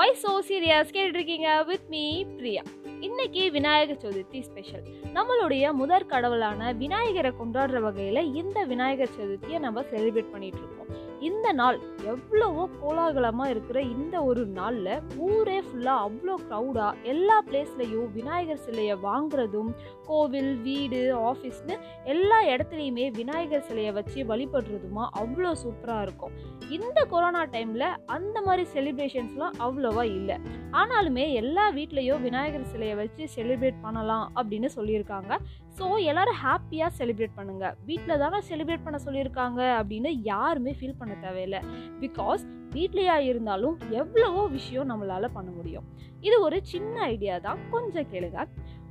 [0.00, 2.62] Y so serious கேட்டுருக்கீங்க with me Priya.
[3.00, 4.84] இன்னைக்கு Vinayagar Chaturthi special
[5.14, 11.78] நம்மளுடைய முதற் கடவுளான விநாயகரை கொண்டாடுற வகையில் இந்த விநாயகர் சதுர்த்தியை நம்ம செலிப்ரேட் பண்ணிட்டு இருக்கோம் இந்த நாள்
[12.04, 19.70] எவ்வளவோ கோலாகலமாக இருக்கிற இந்த ஒரு நாளில் ஊரே ஃபுல்லாக அவ்வளோ க்ரௌடாக எல்லா பிளேஸ்லையும் விநாயகர் சிலையை வாங்குறதும்
[20.06, 26.34] கோவில் வீடு ஆஃபீஸ்னு எல்லா இடத்துலையுமே விநாயகர் சிலையை வச்சு வழிபடுறதுமா அவ்வளோ சூப்பராக இருக்கும்.
[26.68, 30.38] இந்த கொரோனா டைமில் அந்த மாதிரி செலிப்ரேஷன்ஸ்லாம் அவ்வளோவா இல்லை.
[30.72, 35.32] ஆனாலுமே எல்லா வீட்லேயும் விநாயகர் சிலையை வச்சு செலிப்ரேட் பண்ணலாம் அப்படின்னு சொல்லியிருக்காங்க.
[35.80, 37.66] ஸோ எல்லோரும் ஹாப்பியாக செலிப்ரேட் பண்ணுங்க.
[37.88, 41.60] வீட்டில் தானே செலிப்ரேட் பண்ண சொல்லியிருக்காங்க அப்படின்னு யாருமே ஃபீல் பண்ண தேவையில்லை.
[42.02, 42.42] பிகாஸ்
[42.74, 45.86] வீட்லேயா இருந்தாலும் எவ்வளவோ விஷயம் நம்மளால் பண்ண முடியும்.
[46.26, 47.62] இது ஒரு சின்ன ஐடியா தான்.
[47.72, 48.44] கொஞ்சம் கேளுங்க.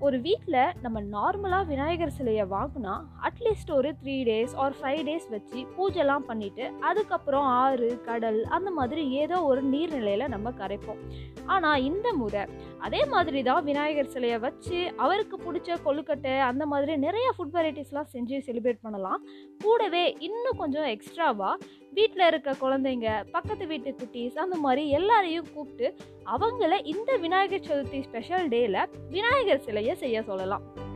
[0.07, 2.93] ஒரு வீட்டில் நம்ம நார்மலாக விநாயகர் சிலையை வாங்கினா
[3.27, 9.01] அட்லீஸ்ட் ஒரு three days or five days வச்சு பூஜைலாம் பண்ணிவிட்டு அதுக்கப்புறம் ஆறு கடல் அந்த மாதிரி
[9.21, 11.01] ஏதோ ஒரு நீர்நிலையில் நம்ம கரைப்போம்.
[11.45, 12.43] ஆனால் இந்த முறை
[12.87, 18.37] அதே மாதிரி தான் விநாயகர் சிலையை வச்சு அவருக்கு பிடிச்ச கொழுக்கட்டை அந்த மாதிரி நிறைய ஃபுட் வெரைட்டிஸ்லாம் செஞ்சு
[18.47, 19.23] செலிப்ரேட் பண்ணலாம்.
[19.63, 21.53] கூடவே இன்னும் கொஞ்சம் எக்ஸ்ட்ராவாக
[21.93, 28.47] வீட்டில் இருக்க குழந்தைங்க பக்கத்து வீட்டு குட்டீஸ் அந்த மாதிரி எல்லாரையும் கூப்பிட்டு அவங்கள இந்த விநாயகர் சதுர்த்தி ஸ்பெஷல்
[28.47, 30.87] டேயில் விநாயகர் சிலையை செய்ய சொல்லலாம்.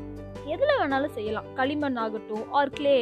[0.54, 1.48] எதில் வேணாலும் செய்யலாம்.
[1.54, 2.98] களிமண் ஆகட்டும் ஆர் கிளே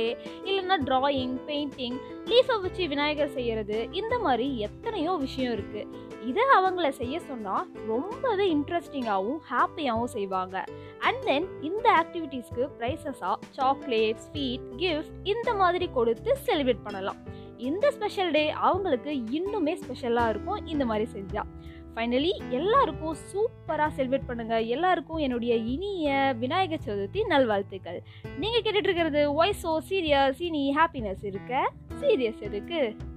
[0.46, 7.20] இல்லைன்னா ட்ராயிங் பெயிண்டிங் லீஃபை வச்சு விநாயகர் செய்கிறது இந்த மாதிரி எத்தனையோ விஷயம் இருக்குது இதை அவங்கள செய்ய
[7.20, 10.64] சொன்னால் ரொம்பவே இன்ட்ரெஸ்டிங்காகவும் ஹாப்பியாகவும் செய்வாங்க.
[10.98, 17.22] அண்ட் தென் இந்த ஆக்டிவிட்டீஸ்க்கு ப்ரைஸஸாக சாக்லேட் ஸ்வீட் கிஃப்ட் இந்த மாதிரி கொடுத்து செலிப்ரேட் பண்ணலாம்.
[17.58, 21.50] இந்த ஸ்பெஷல் டே அவங்களுக்கு இன்னுமே ஸ்பெஷலாக இருக்கும் இந்த மாதிரி செஞ்சால்
[21.96, 28.00] ஃபைனலி எல்லாருக்கும் சூப்பராக செலிப்ரேட் பண்ணுங்கள் எல்லாருக்கும் என்னுடைய இனிய விநாயகர் சதுர்த்தி நல்வாழ்த்துக்கள்.
[28.40, 33.10] நீங்கள் கேட்டுட்டு இருக்கிறது ஒய்ஸோ சீரியஸ் இனி ஹாப்பினஸ் இருக்க சீரியஸ் இருக்குது